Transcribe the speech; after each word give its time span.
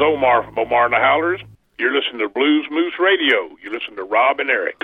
is 0.00 0.04
Omar 0.04 0.44
from 0.44 0.58
Omar 0.58 0.86
and 0.86 0.94
the 0.94 0.98
Howlers. 0.98 1.40
You're 1.78 1.94
listening 1.94 2.20
to 2.20 2.28
Blues 2.28 2.66
Moose 2.70 2.94
Radio. 2.98 3.56
You 3.62 3.70
listen 3.70 3.96
to 3.96 4.04
Rob 4.04 4.40
and 4.40 4.50
Eric. 4.50 4.79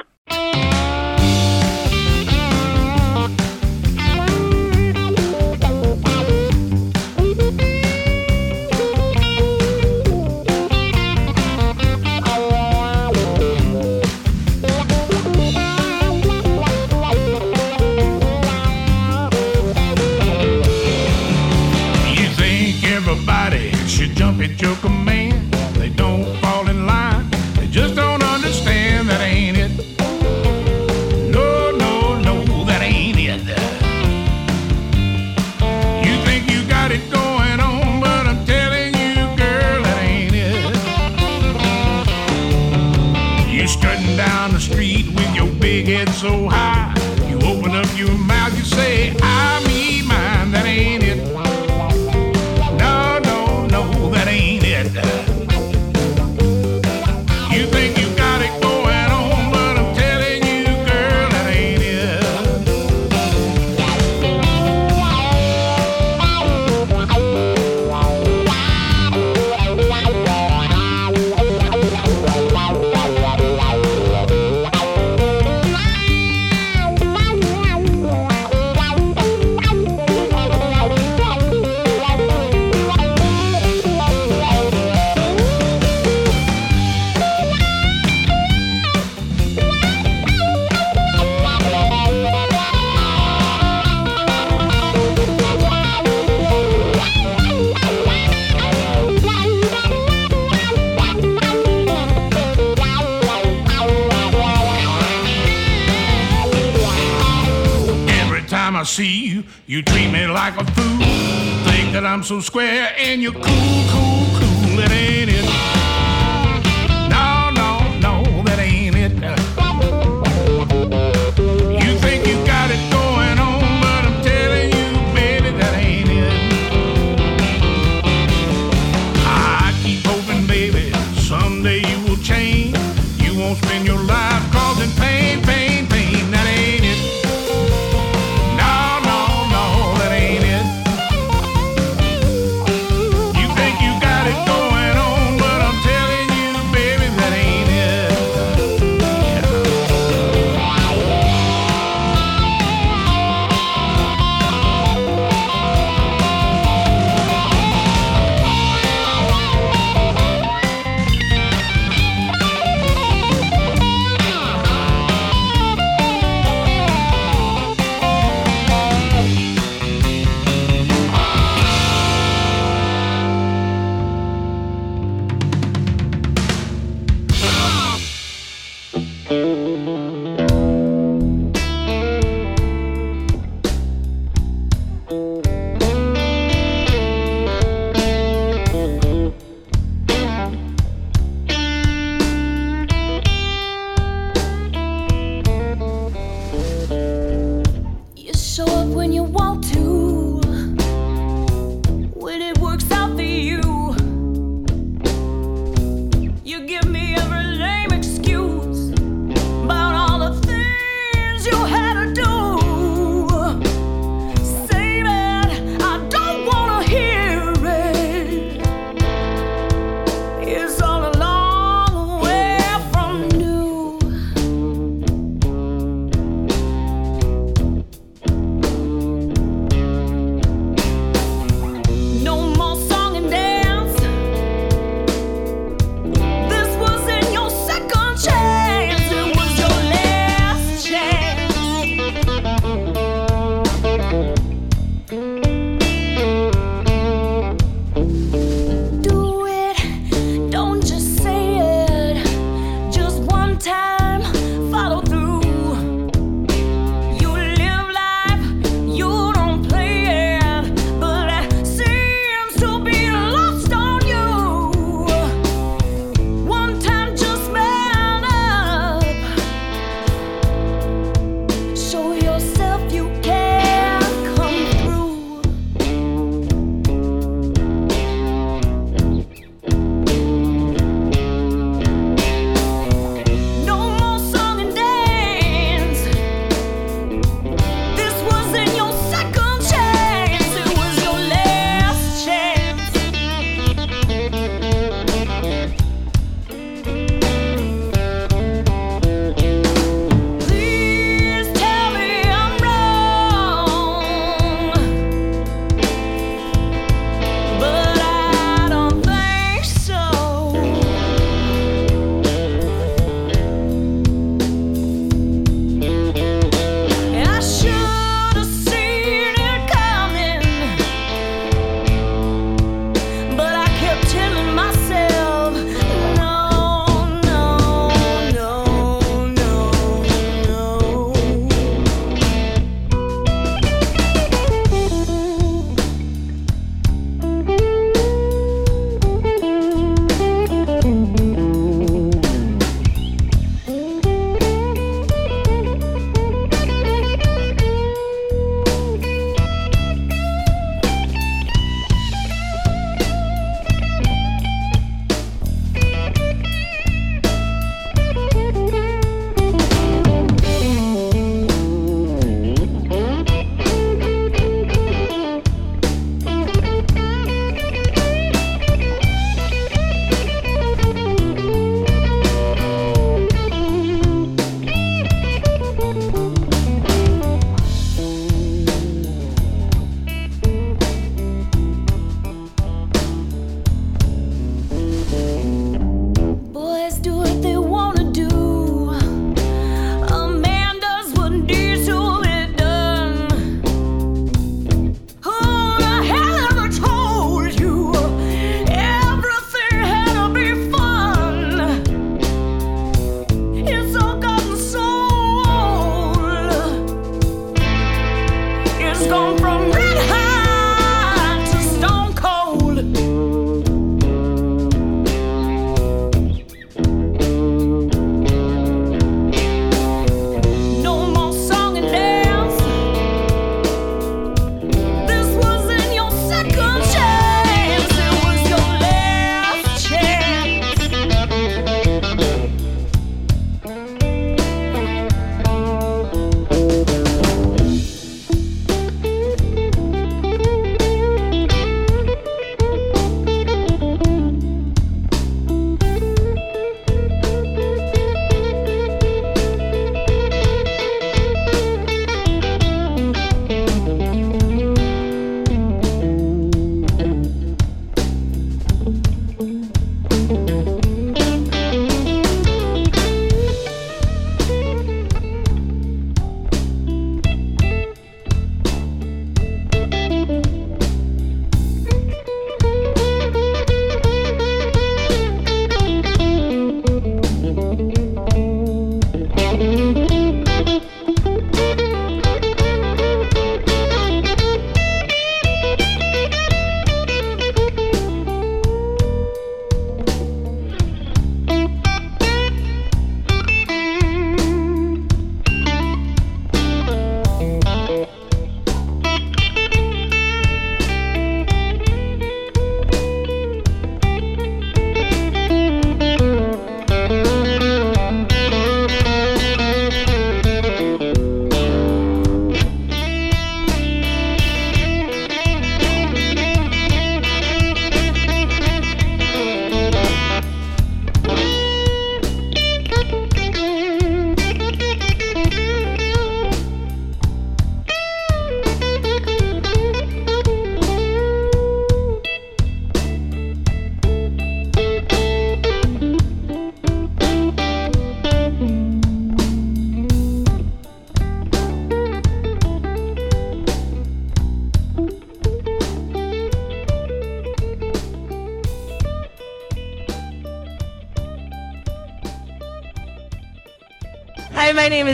someday 131.57 131.96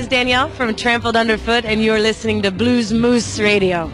is 0.03 0.09
Danielle 0.09 0.49
from 0.49 0.75
Trampled 0.75 1.15
Underfoot, 1.15 1.65
and 1.65 1.81
you're 1.81 2.01
listening 2.01 2.43
to 2.43 2.51
Blues 2.51 2.93
Moose 2.93 3.39
Radio. 3.39 3.89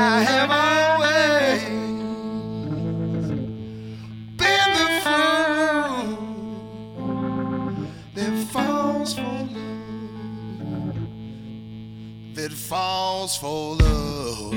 I 0.00 0.20
have 0.22 0.48
always 0.48 1.62
been 4.36 4.70
the 4.78 4.88
fool 5.02 6.14
that 8.14 8.34
falls 8.52 9.14
for 9.14 9.38
love, 9.56 10.94
that 12.36 12.52
falls 12.52 13.36
for 13.36 13.74
love, 13.74 14.52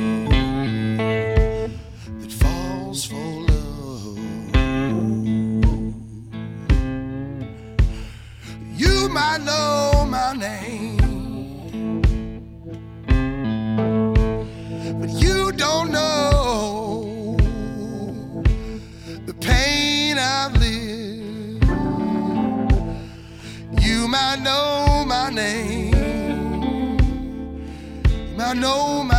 that 2.19 2.32
falls 2.34 3.06
for 3.06 3.30
love. 3.49 4.19
You 8.77 9.10
might 9.10 9.41
know 9.41 10.06
my 10.08 10.34
name. 10.34 10.90
know 28.62 29.11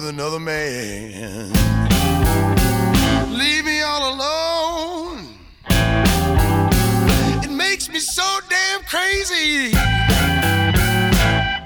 with 0.00 0.08
another 0.08 0.40
man. 0.40 1.52
Leave 3.30 3.64
me 3.64 3.82
all 3.82 4.14
alone. 4.14 5.28
It 7.42 7.50
makes 7.50 7.88
me 7.90 7.98
so 7.98 8.38
damn 8.48 8.82
crazy 8.84 9.74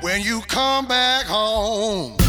when 0.00 0.22
you 0.22 0.40
come 0.48 0.86
back 0.88 1.26
home. 1.26 2.23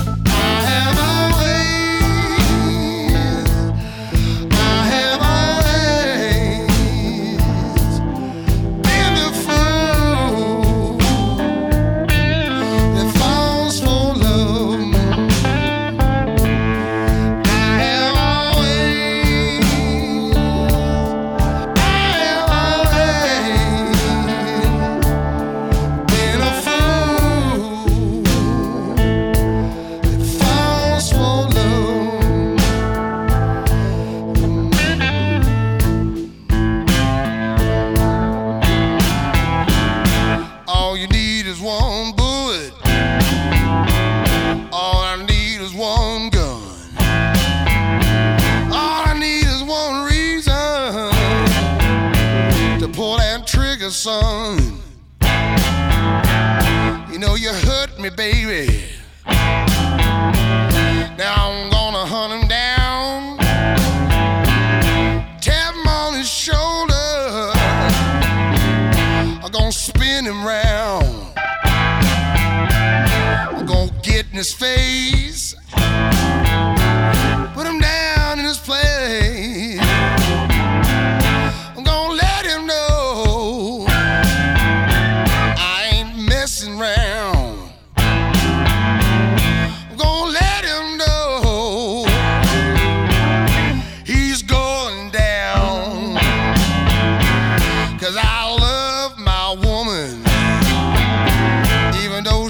his 74.35 74.53
face. 74.53 74.84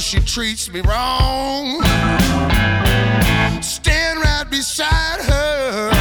she 0.05 0.19
treats 0.19 0.71
me 0.71 0.81
wrong. 0.81 1.81
Stand 3.63 4.19
right 4.19 4.45
beside 4.51 5.21
her. 5.21 5.94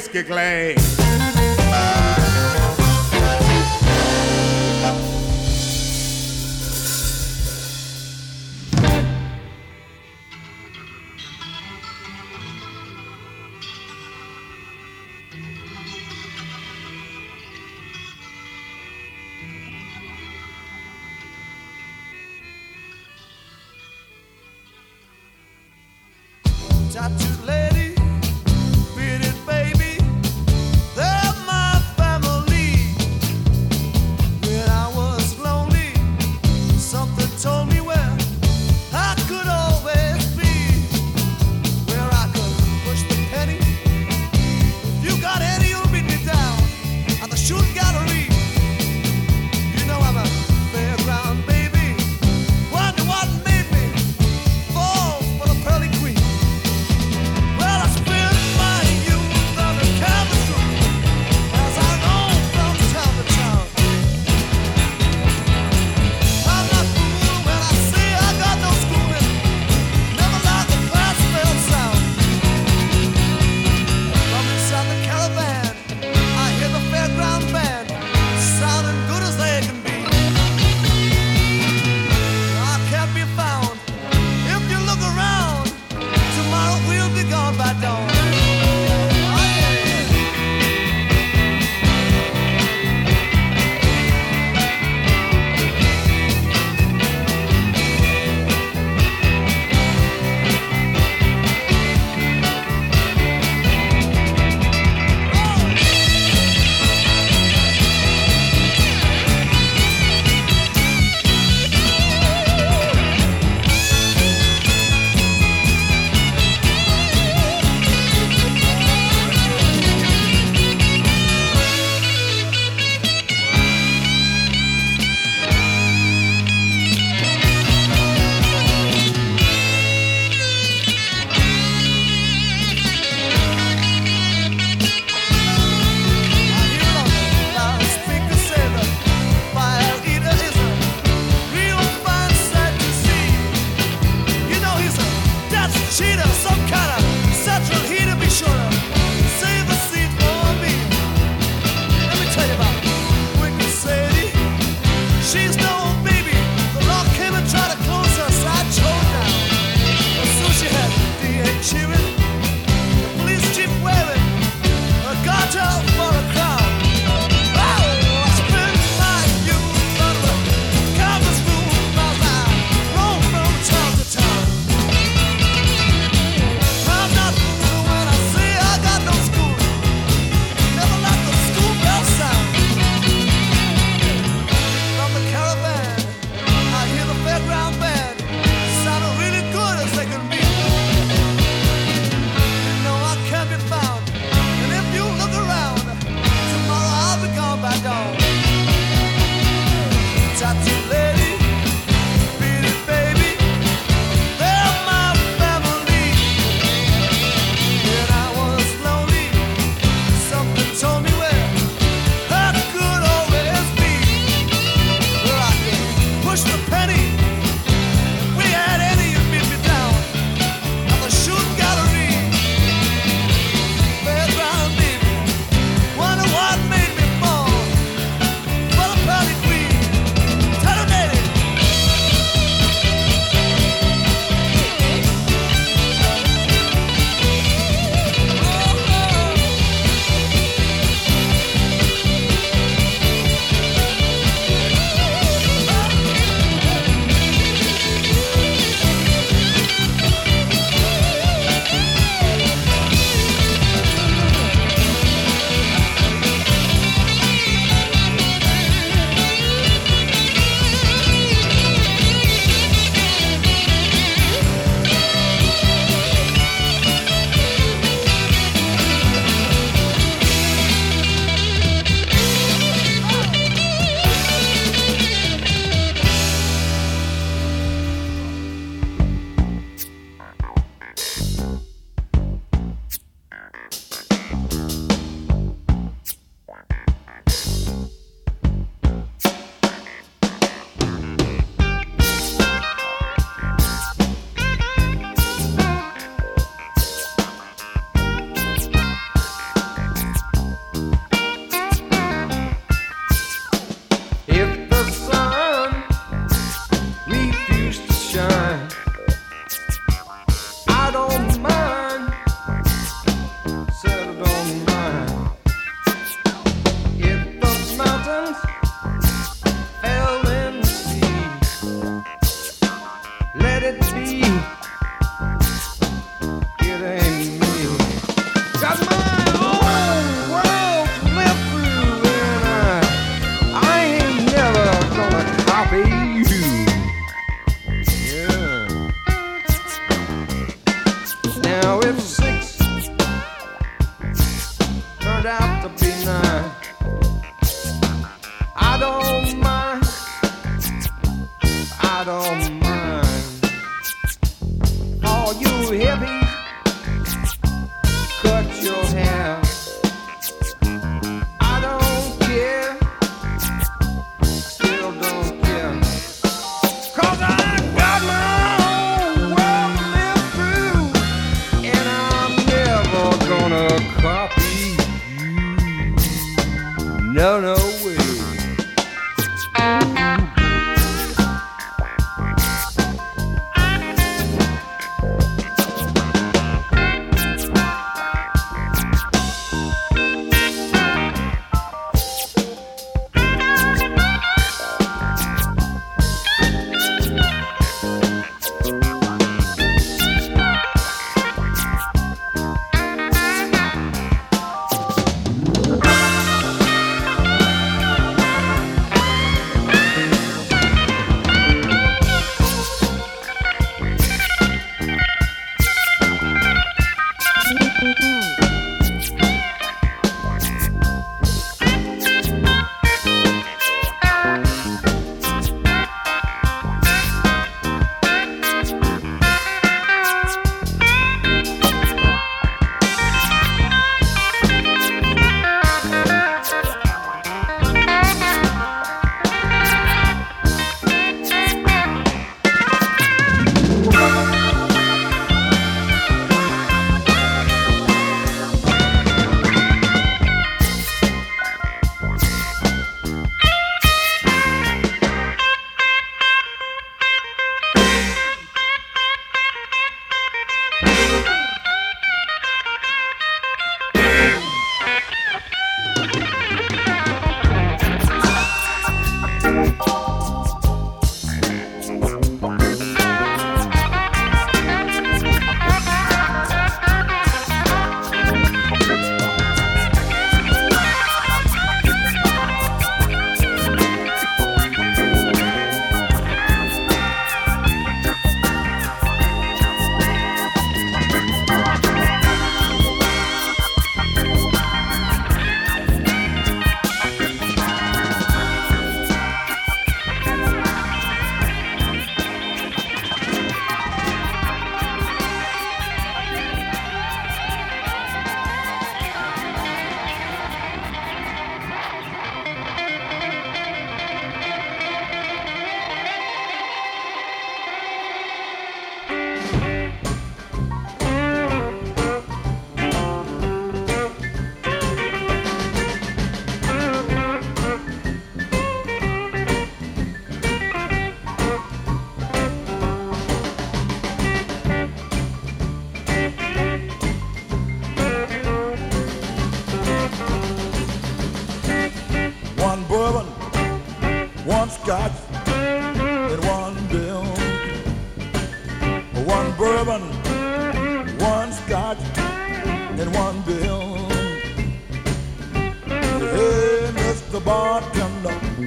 Whiskey 0.00 0.22
glass. 0.22 0.99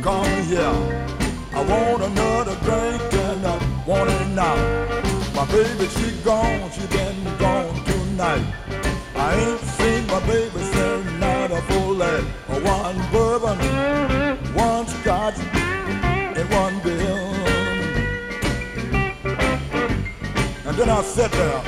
come 0.04 0.26
here. 0.44 0.60
I 1.54 1.62
want 1.64 2.04
another 2.04 2.56
drink 2.66 3.14
and 3.14 3.48
I 3.48 3.86
want 3.88 4.10
it 4.10 4.28
now. 4.36 4.56
My 5.34 5.46
baby, 5.46 5.88
she 5.88 6.12
gone, 6.26 6.70
she 6.72 6.86
been 6.88 7.38
gone 7.38 7.74
tonight. 7.86 8.46
I 9.16 9.34
ain't 9.36 9.62
seen 9.62 10.06
my 10.08 10.20
baby 10.28 10.60
since 10.74 11.10
not 11.22 11.52
a 11.52 11.62
full 11.70 11.94
life. 11.96 12.26
One 12.50 12.98
bourbon, 13.14 13.58
one 14.54 14.88
scotch, 14.88 15.40
and 16.38 16.50
one 16.50 16.80
bill. 16.84 17.18
And 20.68 20.78
then 20.78 20.90
I 20.90 21.02
sit 21.02 21.32
there, 21.32 21.64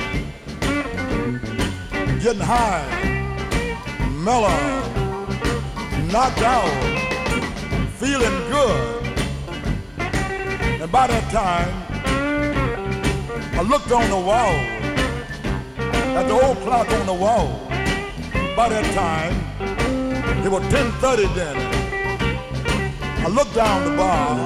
getting 2.20 2.42
high, 2.42 2.84
mellow, 4.24 4.60
knocked 6.12 6.42
out 6.42 7.05
feeling 7.96 8.50
good. 8.50 9.06
And 10.82 10.92
by 10.92 11.06
that 11.06 11.30
time, 11.32 11.72
I 13.54 13.62
looked 13.62 13.90
on 13.90 14.10
the 14.10 14.16
wall, 14.16 14.54
at 16.18 16.28
the 16.28 16.34
old 16.34 16.58
clock 16.58 16.90
on 16.90 17.06
the 17.06 17.14
wall. 17.14 17.48
By 18.54 18.68
that 18.68 18.84
time, 18.94 19.34
it 20.44 20.50
was 20.50 20.62
10:30 20.64 21.26
then. 21.34 21.56
I 23.24 23.28
looked 23.28 23.54
down 23.54 23.84
the 23.84 23.96
bar 23.96 24.38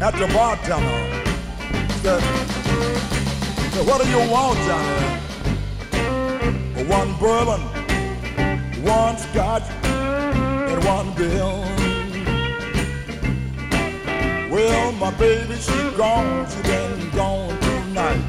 at 0.00 0.14
the 0.18 0.26
bartender. 0.34 1.22
Said, 2.02 2.22
said, 3.72 3.86
what 3.86 4.02
do 4.02 4.08
you 4.10 4.22
want, 4.28 4.58
Johnny? 4.66 5.06
One 6.88 7.14
bourbon, 7.18 7.62
one 8.82 9.16
scotch, 9.18 9.68
and 9.84 10.84
one 10.84 11.14
bill. 11.14 11.75
Well, 14.56 14.92
my 14.92 15.10
baby, 15.18 15.56
she 15.56 15.90
gone, 15.98 16.48
she 16.48 16.62
been 16.62 17.10
gone 17.10 17.60
tonight. 17.60 18.24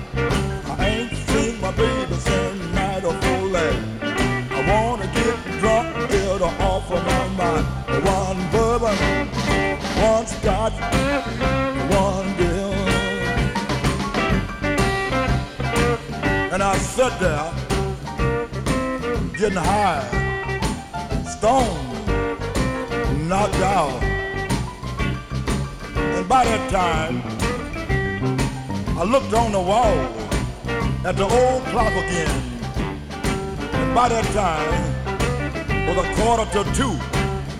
I 0.77 0.85
ain't 0.85 1.15
seen 1.29 1.61
my 1.61 1.71
baby 1.71 2.15
since 2.15 2.65
night 2.75 3.05
of 3.05 3.15
full 3.23 3.55
I 3.55 3.71
wanna 4.67 5.07
get 5.15 5.37
drunk, 5.61 5.95
get 6.11 6.41
her 6.41 6.53
off 6.65 6.91
of 6.91 7.01
my 7.05 7.27
mind. 7.39 7.65
One 8.03 8.51
bourbon, 8.51 8.97
one 10.03 10.27
scotch, 10.27 10.73
one 11.95 12.35
bill. 12.35 12.73
And 16.51 16.61
I 16.61 16.77
sat 16.77 17.17
there, 17.21 17.53
getting 19.31 19.57
high, 19.57 20.03
stoned, 21.23 22.05
knocked 23.29 23.61
out. 23.61 24.16
By 26.27 26.43
that 26.43 26.69
time, 26.69 27.21
I 28.97 29.03
looked 29.05 29.33
on 29.33 29.53
the 29.53 29.61
wall 29.61 29.97
at 31.05 31.15
the 31.15 31.23
old 31.23 31.63
clock 31.67 31.93
again. 31.93 32.29
And 33.71 33.95
by 33.95 34.09
that 34.09 34.25
time, 34.33 34.97
was 35.87 35.97
a 36.05 36.15
quarter 36.15 36.45
to 36.51 36.63
two. 36.75 36.97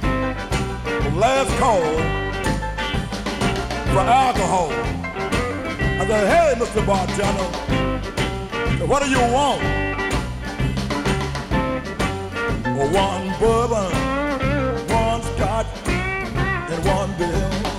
The 0.01 1.15
last 1.15 1.49
call 1.57 1.79
for 3.93 4.01
alcohol. 4.01 4.69
I 6.01 6.05
said, 6.05 6.27
hey, 6.27 6.53
Mr. 6.59 6.85
Bartender, 6.85 7.47
what 8.85 9.01
do 9.01 9.09
you 9.09 9.21
want? 9.31 9.61
One 12.93 13.39
bourbon, 13.39 13.91
one 14.89 15.21
scotch, 15.21 15.67
and 15.87 16.85
one 16.85 17.17
bill. 17.17 17.76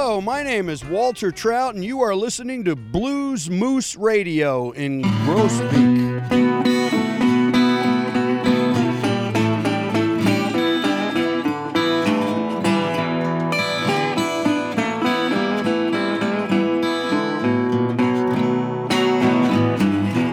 Hello, 0.00 0.20
my 0.20 0.44
name 0.44 0.68
is 0.68 0.84
Walter 0.84 1.32
Trout, 1.32 1.74
and 1.74 1.84
you 1.84 2.02
are 2.02 2.14
listening 2.14 2.62
to 2.66 2.76
Blues 2.76 3.50
Moose 3.50 3.96
Radio 3.96 4.70
in 4.70 5.02
Groesbeek. 5.02 5.98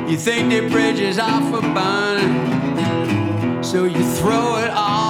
You 0.07 0.15
think 0.15 0.51
the 0.51 0.69
bridges 0.69 1.17
are 1.17 1.41
for 1.49 1.61
bun, 1.73 3.63
so 3.63 3.85
you 3.85 4.03
throw 4.13 4.57
it 4.57 4.69
all 4.69 5.04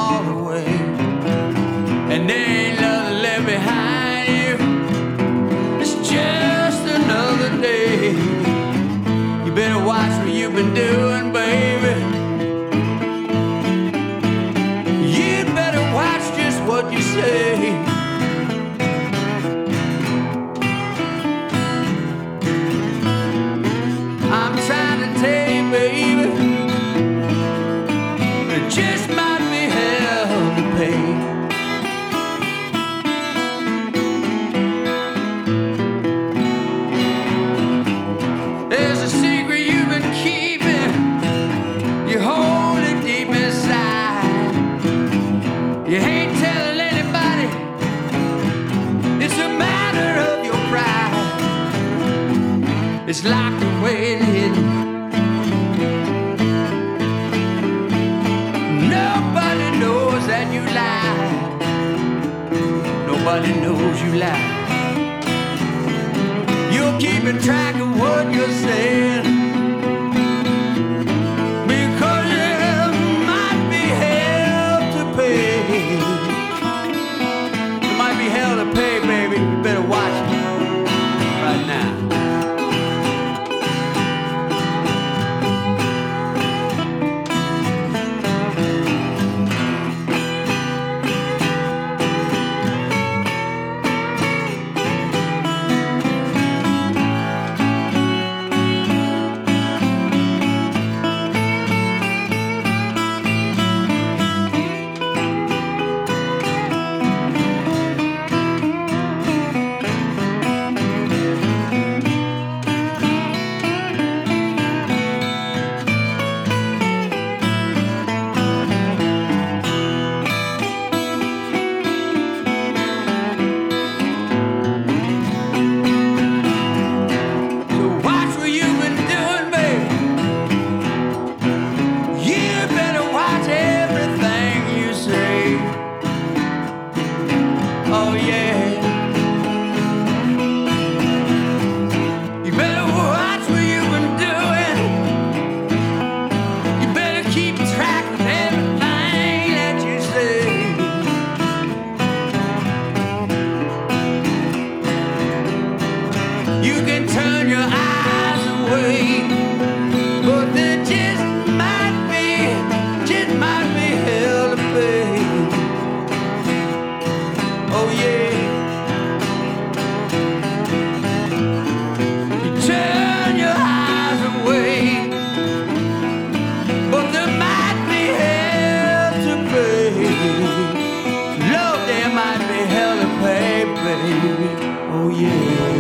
Away 53.28 54.13
and 54.13 54.23
hidden. 54.23 54.65
Nobody 58.88 59.80
knows 59.80 60.28
that 60.28 60.53
you 60.53 60.61
lie. 60.80 61.32
Nobody 63.07 63.53
knows 63.61 64.01
you 64.03 64.11
lie. 64.19 64.45
You're 66.71 66.99
keeping 66.99 67.39
track 67.41 67.76
of 67.78 67.99
what 67.99 68.32
you're 68.32 68.47
saying. 68.47 69.14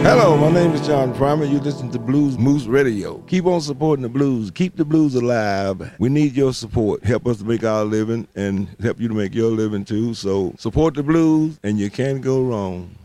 Hello, 0.05 0.37
my 0.37 0.51
name 0.51 0.71
is 0.73 0.85
John 0.85 1.15
Primer. 1.15 1.45
You 1.45 1.59
listen 1.59 1.89
to 1.89 1.97
Blues 1.97 2.37
Moose 2.37 2.67
Radio. 2.67 3.17
Keep 3.25 3.47
on 3.47 3.59
supporting 3.59 4.03
the 4.03 4.09
blues. 4.09 4.51
Keep 4.51 4.75
the 4.75 4.85
blues 4.85 5.15
alive. 5.15 5.95
We 5.97 6.09
need 6.09 6.35
your 6.35 6.53
support. 6.53 7.03
Help 7.03 7.25
us 7.25 7.39
to 7.39 7.43
make 7.43 7.63
our 7.63 7.83
living 7.83 8.27
and 8.35 8.67
help 8.81 8.99
you 8.99 9.07
to 9.07 9.15
make 9.15 9.33
your 9.33 9.49
living 9.49 9.83
too. 9.83 10.13
So 10.13 10.53
support 10.59 10.93
the 10.93 11.01
blues 11.01 11.59
and 11.63 11.79
you 11.79 11.89
can't 11.89 12.21
go 12.21 12.43
wrong. 12.43 12.95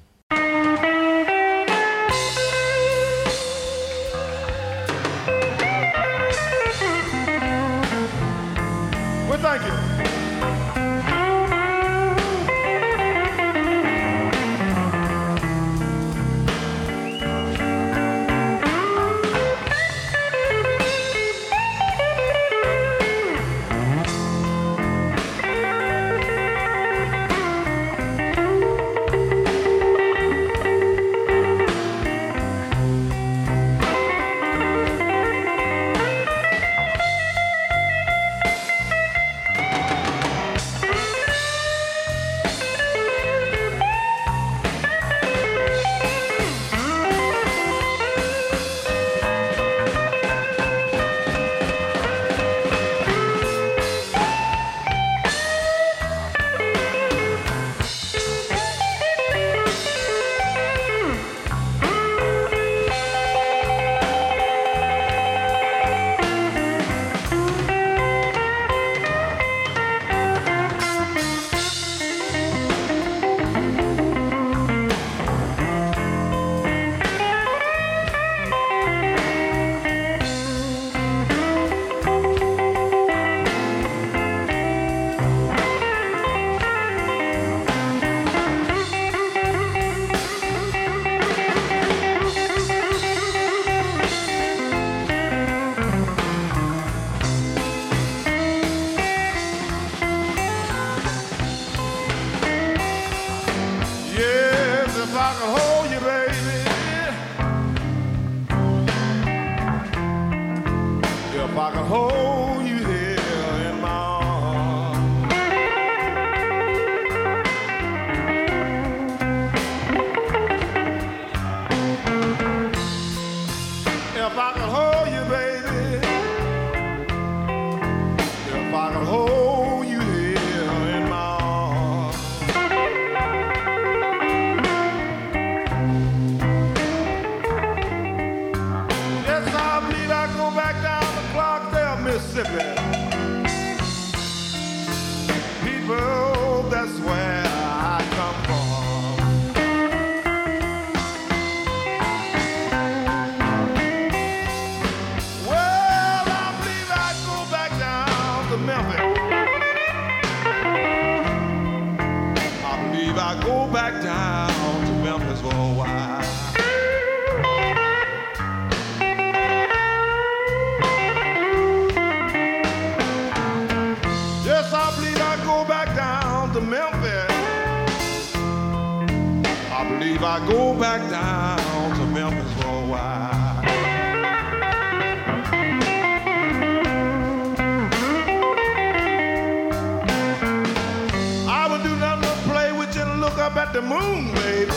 The 193.80 193.86
moon, 193.86 194.34
baby. 194.34 194.72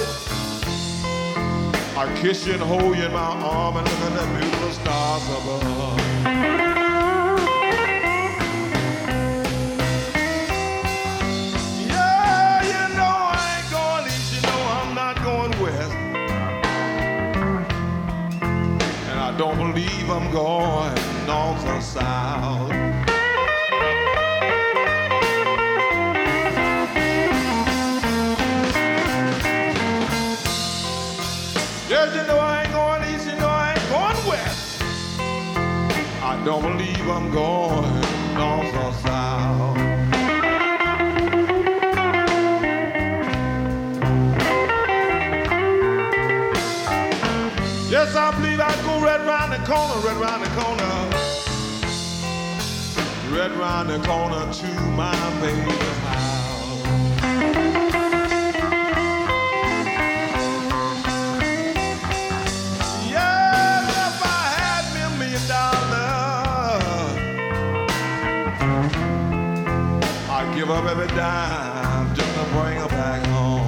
I 1.95 2.12
kiss 2.22 2.45
you 2.47 2.54
and 2.54 2.62
hold 2.62 2.97
you 2.97 3.04
in 3.04 3.12
my 3.12 3.20
arm 3.20 3.78
and 3.78 3.88
look 3.88 4.01
at 4.01 4.14
the 4.20 4.26
beautiful 4.39 4.72
stars 4.72 5.24
above. 5.30 5.99
Yeah, 11.88 12.64
you 12.72 12.84
know 12.97 13.16
I 13.32 13.38
ain't 13.58 13.70
going 13.72 14.06
east, 14.08 14.34
you 14.36 14.41
know 14.41 14.62
I'm 14.80 14.95
not 14.95 15.16
going 15.24 15.54
west. 15.62 15.93
And 19.10 19.20
I 19.20 19.36
don't 19.38 19.58
believe 19.58 20.10
I'm 20.10 20.32
going 20.32 20.95
north 21.28 21.66
or 21.68 21.82
south. 21.82 22.93
Don't 37.06 37.16
I'm 37.16 37.32
going 37.32 38.01
north 38.34 38.76
or 38.76 38.93
south. 39.01 39.78
Yes, 47.89 48.16
I 48.16 48.32
believe 48.36 48.60
I 48.60 48.74
go 48.84 49.01
right 49.01 49.20
round 49.20 49.51
the 49.51 49.58
corner, 49.66 49.95
right 50.06 50.20
round 50.20 50.43
the 50.43 50.49
corner. 50.62 50.93
Right 53.36 53.56
round 53.58 53.89
the 53.89 53.99
corner 54.08 54.54
to 54.54 54.82
my 54.91 55.41
baby's 55.41 55.93
every 70.94 71.08
dime 71.16 72.14
just 72.14 72.32
to 72.36 72.44
bring 72.52 72.78
her 72.78 72.88
back 72.88 73.26
home. 73.26 73.62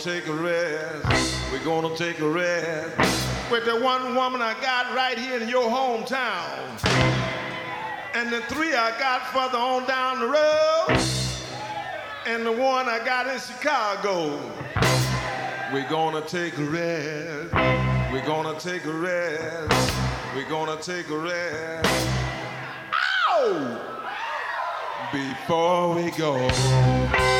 Take 0.00 0.26
a 0.28 0.32
rest. 0.32 1.52
We're 1.52 1.62
gonna 1.62 1.94
take 1.94 2.20
a 2.20 2.28
rest 2.28 2.96
with 3.50 3.66
the 3.66 3.78
one 3.80 4.14
woman 4.14 4.40
I 4.40 4.54
got 4.62 4.94
right 4.94 5.18
here 5.18 5.38
in 5.38 5.46
your 5.46 5.68
hometown. 5.68 6.82
And 8.14 8.32
the 8.32 8.40
three 8.42 8.74
I 8.74 8.98
got 8.98 9.26
further 9.26 9.58
on 9.58 9.86
down 9.86 10.20
the 10.20 10.26
road. 10.26 10.98
And 12.26 12.46
the 12.46 12.52
one 12.52 12.88
I 12.88 13.04
got 13.04 13.26
in 13.26 13.38
Chicago. 13.38 14.40
We're 15.70 15.88
gonna 15.90 16.22
take 16.22 16.56
a 16.56 16.64
rest. 16.64 17.52
We're 18.10 18.26
gonna 18.26 18.58
take 18.58 18.86
a 18.86 18.92
rest. 18.92 19.94
We're 20.34 20.48
gonna 20.48 20.80
take 20.80 21.10
a 21.10 21.18
rest. 21.18 22.08
Ow! 23.28 23.80
Before 25.12 25.94
we 25.94 26.10
go. 26.12 27.39